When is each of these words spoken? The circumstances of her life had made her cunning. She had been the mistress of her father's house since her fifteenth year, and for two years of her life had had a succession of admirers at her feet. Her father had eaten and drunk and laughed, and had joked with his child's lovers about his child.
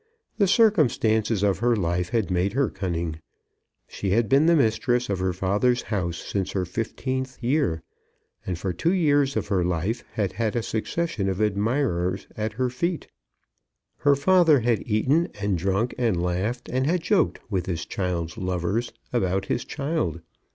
The 0.39 0.47
circumstances 0.47 1.43
of 1.43 1.59
her 1.59 1.75
life 1.75 2.09
had 2.09 2.31
made 2.31 2.53
her 2.53 2.71
cunning. 2.71 3.19
She 3.87 4.09
had 4.09 4.27
been 4.27 4.47
the 4.47 4.55
mistress 4.55 5.11
of 5.11 5.19
her 5.19 5.31
father's 5.31 5.83
house 5.93 6.17
since 6.17 6.53
her 6.53 6.65
fifteenth 6.65 7.37
year, 7.43 7.83
and 8.43 8.57
for 8.57 8.73
two 8.73 8.93
years 8.93 9.37
of 9.37 9.49
her 9.49 9.63
life 9.63 10.03
had 10.13 10.33
had 10.33 10.55
a 10.55 10.63
succession 10.63 11.29
of 11.29 11.39
admirers 11.39 12.25
at 12.35 12.53
her 12.53 12.71
feet. 12.71 13.09
Her 13.97 14.15
father 14.15 14.61
had 14.61 14.81
eaten 14.87 15.27
and 15.39 15.55
drunk 15.55 15.93
and 15.99 16.19
laughed, 16.19 16.67
and 16.67 16.87
had 16.87 17.03
joked 17.03 17.39
with 17.51 17.67
his 17.67 17.85
child's 17.85 18.39
lovers 18.39 18.91
about 19.13 19.45
his 19.45 19.63
child. 19.63 20.21